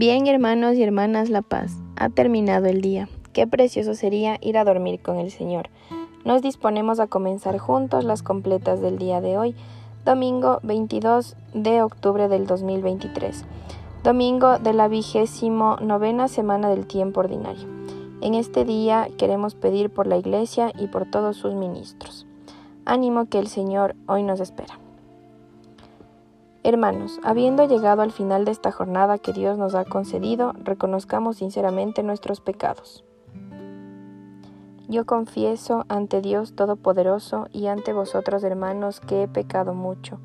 Bien, 0.00 0.26
hermanos 0.28 0.76
y 0.76 0.82
hermanas 0.82 1.28
La 1.28 1.42
Paz, 1.42 1.76
ha 1.96 2.08
terminado 2.08 2.64
el 2.64 2.80
día. 2.80 3.10
Qué 3.34 3.46
precioso 3.46 3.94
sería 3.94 4.38
ir 4.40 4.56
a 4.56 4.64
dormir 4.64 5.02
con 5.02 5.18
el 5.18 5.30
Señor. 5.30 5.68
Nos 6.24 6.40
disponemos 6.40 7.00
a 7.00 7.06
comenzar 7.06 7.58
juntos 7.58 8.04
las 8.04 8.22
completas 8.22 8.80
del 8.80 8.96
día 8.96 9.20
de 9.20 9.36
hoy, 9.36 9.54
domingo 10.06 10.58
22 10.62 11.36
de 11.52 11.82
octubre 11.82 12.28
del 12.28 12.46
2023, 12.46 13.44
domingo 14.02 14.58
de 14.58 14.72
la 14.72 14.88
vigésimo 14.88 15.76
novena 15.82 16.28
semana 16.28 16.70
del 16.70 16.86
tiempo 16.86 17.20
ordinario. 17.20 17.68
En 18.22 18.32
este 18.32 18.64
día 18.64 19.06
queremos 19.18 19.54
pedir 19.54 19.90
por 19.90 20.06
la 20.06 20.16
Iglesia 20.16 20.72
y 20.78 20.86
por 20.86 21.10
todos 21.10 21.36
sus 21.36 21.54
ministros. 21.54 22.26
Ánimo 22.86 23.26
que 23.26 23.38
el 23.38 23.48
Señor 23.48 23.96
hoy 24.06 24.22
nos 24.22 24.40
espera. 24.40 24.78
Hermanos, 26.62 27.20
habiendo 27.24 27.66
llegado 27.66 28.02
al 28.02 28.12
final 28.12 28.44
de 28.44 28.50
esta 28.50 28.70
jornada 28.70 29.16
que 29.16 29.32
Dios 29.32 29.56
nos 29.56 29.74
ha 29.74 29.86
concedido, 29.86 30.52
reconozcamos 30.62 31.38
sinceramente 31.38 32.02
nuestros 32.02 32.42
pecados. 32.42 33.02
Yo 34.86 35.06
confieso 35.06 35.86
ante 35.88 36.20
Dios 36.20 36.54
Todopoderoso 36.54 37.46
y 37.50 37.68
ante 37.68 37.94
vosotros, 37.94 38.44
hermanos, 38.44 39.00
que 39.00 39.22
he 39.22 39.28
pecado 39.28 39.72
mucho, 39.72 40.18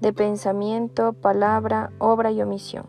de 0.00 0.12
pensamiento, 0.12 1.12
palabra, 1.12 1.92
obra 1.98 2.32
y 2.32 2.42
omisión, 2.42 2.86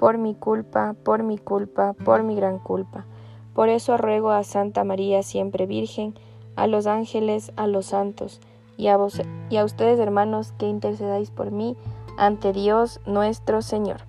por 0.00 0.18
mi 0.18 0.34
culpa, 0.34 0.96
por 1.04 1.22
mi 1.22 1.38
culpa, 1.38 1.92
por 1.92 2.24
mi 2.24 2.34
gran 2.34 2.58
culpa. 2.58 3.06
Por 3.54 3.68
eso 3.68 3.96
ruego 3.98 4.30
a 4.30 4.42
Santa 4.42 4.82
María, 4.82 5.22
siempre 5.22 5.66
Virgen, 5.66 6.14
a 6.56 6.66
los 6.66 6.88
ángeles, 6.88 7.52
a 7.54 7.68
los 7.68 7.86
santos, 7.86 8.40
y 8.76 8.88
a, 8.88 8.96
vos, 8.96 9.20
y 9.48 9.56
a 9.58 9.64
ustedes, 9.64 10.00
hermanos, 10.00 10.52
que 10.58 10.66
intercedáis 10.66 11.30
por 11.30 11.50
mí, 11.50 11.76
ante 12.16 12.52
Dios 12.52 13.00
nuestro 13.06 13.62
Señor. 13.62 14.02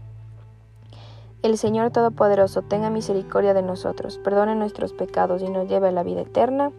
El 1.43 1.57
Señor 1.57 1.91
Todopoderoso 1.91 2.61
tenga 2.61 2.89
misericordia 2.89 3.53
de 3.53 3.61
nosotros, 3.61 4.17
perdone 4.17 4.55
nuestros 4.55 4.93
pecados 4.93 5.41
y 5.41 5.49
nos 5.49 5.67
lleve 5.67 5.89
a 5.89 5.91
la 5.91 6.03
vida 6.03 6.21
eterna. 6.21 6.71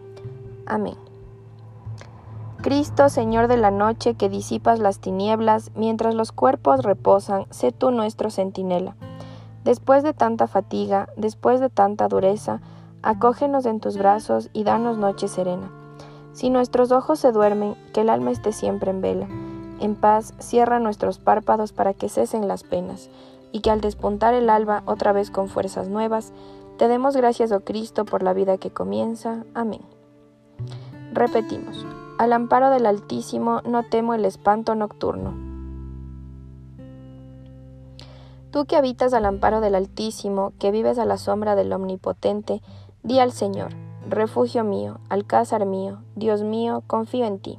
Amén. 0.66 0.96
Cristo, 2.60 3.08
Señor 3.08 3.46
de 3.46 3.56
la 3.56 3.70
noche, 3.70 4.14
que 4.14 4.28
disipas 4.28 4.80
las 4.80 4.98
tinieblas, 4.98 5.70
mientras 5.76 6.14
los 6.14 6.32
cuerpos 6.32 6.82
reposan, 6.82 7.46
sé 7.50 7.70
tú 7.70 7.92
nuestro 7.92 8.30
centinela. 8.30 8.96
Después 9.62 10.02
de 10.02 10.12
tanta 10.12 10.48
fatiga, 10.48 11.08
después 11.16 11.60
de 11.60 11.70
tanta 11.70 12.08
dureza, 12.08 12.60
acógenos 13.02 13.64
en 13.64 13.78
tus 13.78 13.96
brazos 13.96 14.50
y 14.52 14.64
danos 14.64 14.98
noche 14.98 15.28
serena. 15.28 15.70
Si 16.32 16.50
nuestros 16.50 16.90
ojos 16.90 17.20
se 17.20 17.30
duermen, 17.30 17.76
que 17.92 18.00
el 18.00 18.10
alma 18.10 18.32
esté 18.32 18.52
siempre 18.52 18.90
en 18.90 19.00
vela 19.02 19.28
en 19.80 19.94
paz, 19.94 20.34
cierra 20.38 20.78
nuestros 20.78 21.18
párpados 21.18 21.72
para 21.72 21.94
que 21.94 22.08
cesen 22.08 22.48
las 22.48 22.62
penas, 22.62 23.10
y 23.52 23.60
que 23.60 23.70
al 23.70 23.80
despuntar 23.80 24.34
el 24.34 24.50
alba 24.50 24.82
otra 24.86 25.12
vez 25.12 25.30
con 25.30 25.48
fuerzas 25.48 25.88
nuevas, 25.88 26.32
te 26.76 26.88
demos 26.88 27.16
gracias, 27.16 27.50
oh 27.52 27.60
Cristo, 27.60 28.04
por 28.04 28.22
la 28.22 28.32
vida 28.32 28.58
que 28.58 28.70
comienza. 28.70 29.44
Amén. 29.54 29.80
Repetimos, 31.12 31.86
al 32.18 32.32
amparo 32.32 32.70
del 32.70 32.86
Altísimo 32.86 33.62
no 33.62 33.82
temo 33.82 34.14
el 34.14 34.24
espanto 34.24 34.74
nocturno. 34.74 35.34
Tú 38.50 38.64
que 38.64 38.76
habitas 38.76 39.12
al 39.12 39.26
amparo 39.26 39.60
del 39.60 39.74
Altísimo, 39.74 40.52
que 40.58 40.70
vives 40.70 40.98
a 40.98 41.04
la 41.04 41.18
sombra 41.18 41.54
del 41.54 41.72
Omnipotente, 41.72 42.62
di 43.02 43.18
al 43.18 43.32
Señor, 43.32 43.72
refugio 44.08 44.64
mío, 44.64 45.00
alcázar 45.08 45.66
mío, 45.66 45.98
Dios 46.16 46.42
mío, 46.42 46.82
confío 46.86 47.26
en 47.26 47.38
ti. 47.40 47.58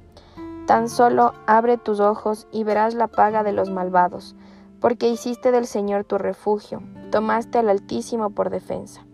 Tan 0.67 0.89
solo 0.89 1.33
abre 1.47 1.77
tus 1.77 1.99
ojos 1.99 2.47
y 2.51 2.63
verás 2.63 2.93
la 2.93 3.07
paga 3.07 3.43
de 3.43 3.51
los 3.51 3.69
malvados, 3.69 4.35
porque 4.79 5.09
hiciste 5.09 5.51
del 5.51 5.65
Señor 5.65 6.03
tu 6.03 6.17
refugio, 6.17 6.81
tomaste 7.11 7.57
al 7.59 7.69
Altísimo 7.69 8.29
por 8.29 8.49
defensa. 8.49 9.05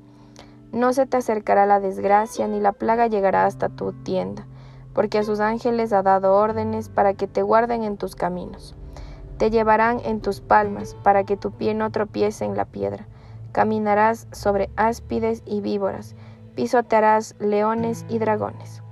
No 0.72 0.92
se 0.94 1.06
te 1.06 1.18
acercará 1.18 1.66
la 1.66 1.80
desgracia, 1.80 2.48
ni 2.48 2.60
la 2.60 2.74
plaga 2.74 3.08
llegará 3.08 3.46
hasta 3.46 3.70
tu 3.70 3.94
tienda, 3.94 4.46
porque 4.94 5.20
a 5.20 5.24
sus 5.24 5.40
ángeles 5.40 5.94
ha 5.94 6.04
dado 6.04 6.36
órdenes 6.36 6.90
para 6.90 7.14
que 7.14 7.28
te 7.28 7.42
guarden 7.42 7.84
en 7.84 7.98
tus 7.98 8.16
caminos. 8.16 8.76
Te 9.38 9.50
llevarán 9.50 10.02
en 10.04 10.20
tus 10.20 10.42
palmas, 10.42 10.96
para 11.04 11.24
que 11.24 11.38
tu 11.38 11.52
pie 11.52 11.74
no 11.74 11.92
tropiece 11.92 12.44
en 12.44 12.58
la 12.58 12.66
piedra. 12.66 13.08
Caminarás 13.54 14.28
sobre 14.32 14.70
áspides 14.76 15.42
y 15.46 15.62
víboras, 15.62 16.16
pisotearás 16.56 17.36
leones 17.40 18.06
y 18.10 18.20
dragones. 18.20 18.84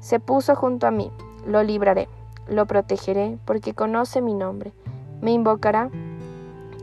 Se 0.00 0.20
puso 0.20 0.56
junto 0.56 0.86
a 0.86 0.90
mí, 0.90 1.12
lo 1.46 1.62
libraré, 1.62 2.08
lo 2.48 2.66
protegeré, 2.66 3.38
porque 3.44 3.74
conoce 3.74 4.20
mi 4.20 4.34
nombre. 4.34 4.72
Me 5.20 5.32
invocará 5.32 5.90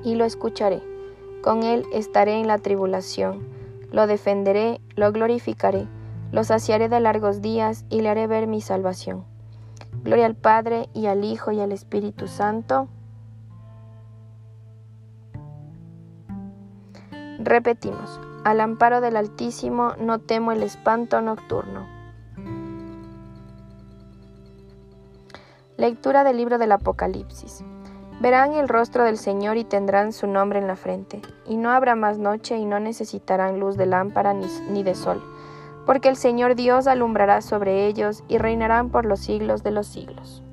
y 0.03 0.15
lo 0.15 0.25
escucharé. 0.25 0.81
Con 1.43 1.63
él 1.63 1.85
estaré 1.93 2.39
en 2.39 2.47
la 2.47 2.57
tribulación. 2.57 3.47
Lo 3.91 4.07
defenderé, 4.07 4.79
lo 4.95 5.11
glorificaré, 5.11 5.87
lo 6.31 6.43
saciaré 6.43 6.87
de 6.87 6.99
largos 6.99 7.41
días 7.41 7.85
y 7.89 8.01
le 8.01 8.09
haré 8.09 8.27
ver 8.27 8.47
mi 8.47 8.61
salvación. 8.61 9.25
Gloria 10.03 10.25
al 10.25 10.35
Padre 10.35 10.87
y 10.93 11.07
al 11.07 11.23
Hijo 11.25 11.51
y 11.51 11.59
al 11.59 11.71
Espíritu 11.71 12.27
Santo. 12.27 12.87
Repetimos, 17.39 18.19
al 18.43 18.61
amparo 18.61 19.01
del 19.01 19.17
Altísimo 19.17 19.93
no 19.99 20.19
temo 20.19 20.51
el 20.51 20.63
espanto 20.63 21.21
nocturno. 21.21 22.00
Lectura 25.81 26.23
del 26.23 26.37
libro 26.37 26.59
del 26.59 26.73
Apocalipsis. 26.73 27.65
Verán 28.19 28.53
el 28.53 28.69
rostro 28.69 29.03
del 29.03 29.17
Señor 29.17 29.57
y 29.57 29.63
tendrán 29.63 30.13
su 30.13 30.27
nombre 30.27 30.59
en 30.59 30.67
la 30.67 30.75
frente, 30.75 31.23
y 31.47 31.57
no 31.57 31.71
habrá 31.71 31.95
más 31.95 32.19
noche 32.19 32.55
y 32.55 32.65
no 32.67 32.79
necesitarán 32.79 33.59
luz 33.59 33.77
de 33.77 33.87
lámpara 33.87 34.35
ni, 34.35 34.83
de 34.83 34.93
sol, 34.93 35.23
porque 35.87 36.07
el 36.07 36.17
Señor 36.17 36.53
Dios 36.53 36.85
alumbrará 36.85 37.41
sobre 37.41 37.87
ellos 37.87 38.23
y 38.27 38.37
reinarán 38.37 38.91
por 38.91 39.07
los 39.07 39.21
siglos 39.21 39.63
de 39.63 39.71
los 39.71 39.87
siglos. 39.87 40.43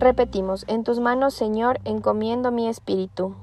Repetimos, 0.00 0.64
en 0.66 0.82
tus 0.82 0.98
manos, 0.98 1.32
Señor, 1.32 1.78
encomiendo 1.84 2.50
mi 2.50 2.66
espíritu. 2.66 3.36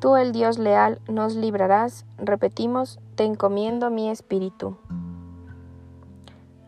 Tú, 0.00 0.16
el 0.16 0.32
Dios 0.32 0.58
leal, 0.58 0.98
nos 1.08 1.34
librarás. 1.34 2.06
Repetimos, 2.16 3.00
te 3.16 3.24
encomiendo 3.24 3.90
mi 3.90 4.08
espíritu. 4.08 4.78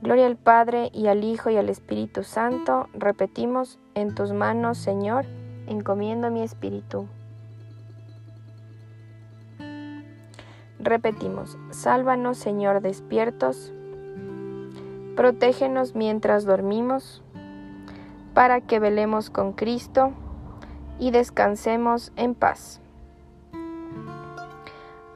Gloria 0.05 0.27
al 0.27 0.37
Padre 0.37 0.91
y 0.93 1.07
al 1.07 1.25
Hijo 1.25 1.49
y 1.49 1.57
al 1.57 1.71
Espíritu 1.71 2.25
Santo. 2.25 2.91
Repetimos, 2.93 3.79
en 3.95 4.15
tus 4.15 4.35
manos, 4.35 4.77
Señor, 4.77 5.25
encomiendo 5.67 6.31
mi 6.31 6.43
espíritu. 6.43 7.09
Repetimos, 10.79 11.57
sálvanos, 11.71 12.37
Señor, 12.37 12.83
despiertos. 12.83 13.73
Protégenos 15.17 15.95
mientras 15.95 16.45
dormimos, 16.45 17.23
para 18.35 18.61
que 18.61 18.81
velemos 18.81 19.31
con 19.31 19.55
Cristo 19.55 20.13
y 20.99 21.13
descansemos 21.13 22.13
en 22.17 22.35
paz. 22.35 22.79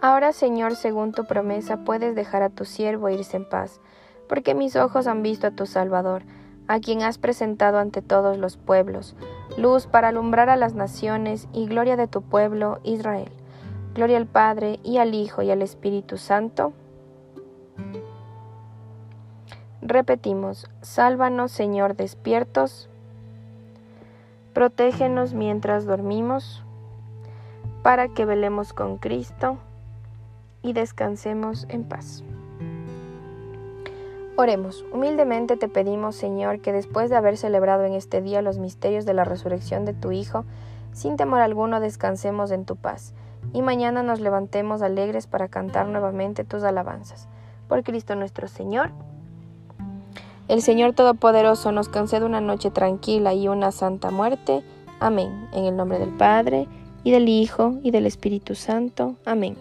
Ahora, 0.00 0.32
Señor, 0.32 0.76
según 0.76 1.12
tu 1.12 1.26
promesa, 1.26 1.84
puedes 1.84 2.14
dejar 2.14 2.42
a 2.42 2.48
tu 2.48 2.64
siervo 2.64 3.10
irse 3.10 3.36
en 3.36 3.46
paz 3.46 3.82
porque 4.28 4.54
mis 4.54 4.76
ojos 4.76 5.06
han 5.06 5.22
visto 5.22 5.46
a 5.46 5.50
tu 5.50 5.66
Salvador, 5.66 6.22
a 6.68 6.80
quien 6.80 7.02
has 7.02 7.18
presentado 7.18 7.78
ante 7.78 8.02
todos 8.02 8.36
los 8.38 8.56
pueblos, 8.56 9.16
luz 9.56 9.86
para 9.86 10.08
alumbrar 10.08 10.50
a 10.50 10.56
las 10.56 10.74
naciones 10.74 11.48
y 11.52 11.66
gloria 11.66 11.96
de 11.96 12.06
tu 12.06 12.22
pueblo 12.22 12.78
Israel. 12.84 13.30
Gloria 13.94 14.18
al 14.18 14.26
Padre 14.26 14.78
y 14.84 14.98
al 14.98 15.14
Hijo 15.14 15.42
y 15.42 15.50
al 15.50 15.62
Espíritu 15.62 16.18
Santo. 16.18 16.72
Repetimos, 19.80 20.68
sálvanos 20.82 21.50
Señor 21.50 21.96
despiertos, 21.96 22.88
protégenos 24.52 25.34
mientras 25.34 25.86
dormimos, 25.86 26.62
para 27.82 28.08
que 28.08 28.24
velemos 28.24 28.72
con 28.72 28.98
Cristo 28.98 29.56
y 30.62 30.74
descansemos 30.74 31.66
en 31.70 31.84
paz. 31.84 32.22
Oremos. 34.40 34.84
Humildemente 34.92 35.56
te 35.56 35.66
pedimos, 35.66 36.14
Señor, 36.14 36.60
que 36.60 36.72
después 36.72 37.10
de 37.10 37.16
haber 37.16 37.36
celebrado 37.36 37.82
en 37.82 37.94
este 37.94 38.22
día 38.22 38.40
los 38.40 38.58
misterios 38.58 39.04
de 39.04 39.12
la 39.12 39.24
resurrección 39.24 39.84
de 39.84 39.94
tu 39.94 40.12
Hijo, 40.12 40.44
sin 40.92 41.16
temor 41.16 41.40
alguno 41.40 41.80
descansemos 41.80 42.52
en 42.52 42.64
tu 42.64 42.76
paz, 42.76 43.14
y 43.52 43.62
mañana 43.62 44.04
nos 44.04 44.20
levantemos 44.20 44.80
alegres 44.80 45.26
para 45.26 45.48
cantar 45.48 45.88
nuevamente 45.88 46.44
tus 46.44 46.62
alabanzas. 46.62 47.26
Por 47.66 47.82
Cristo 47.82 48.14
nuestro 48.14 48.46
Señor. 48.46 48.92
El 50.46 50.62
Señor 50.62 50.92
Todopoderoso 50.92 51.72
nos 51.72 51.88
concede 51.88 52.24
una 52.24 52.40
noche 52.40 52.70
tranquila 52.70 53.34
y 53.34 53.48
una 53.48 53.72
santa 53.72 54.12
muerte. 54.12 54.62
Amén. 55.00 55.48
En 55.52 55.64
el 55.64 55.76
nombre 55.76 55.98
del 55.98 56.16
Padre, 56.16 56.68
y 57.02 57.10
del 57.10 57.28
Hijo, 57.28 57.80
y 57.82 57.90
del 57.90 58.06
Espíritu 58.06 58.54
Santo. 58.54 59.16
Amén. 59.24 59.56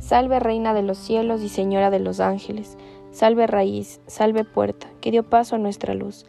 Salve 0.00 0.40
Reina 0.40 0.74
de 0.74 0.82
los 0.82 0.98
cielos 0.98 1.40
y 1.42 1.48
Señora 1.48 1.90
de 1.90 2.00
los 2.00 2.18
ángeles. 2.18 2.76
Salve 3.12 3.46
raíz, 3.46 4.00
salve 4.06 4.44
puerta, 4.44 4.88
que 5.02 5.10
dio 5.10 5.22
paso 5.22 5.54
a 5.54 5.58
nuestra 5.58 5.92
luz. 5.94 6.24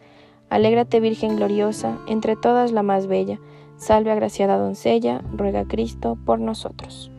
Alégrate 0.50 1.00
Virgen 1.00 1.36
gloriosa, 1.36 1.98
entre 2.06 2.36
todas 2.36 2.72
la 2.72 2.82
más 2.82 3.06
bella. 3.06 3.40
Salve 3.76 4.12
agraciada 4.12 4.58
doncella, 4.58 5.22
ruega 5.32 5.64
Cristo 5.66 6.18
por 6.26 6.40
nosotros. 6.40 7.10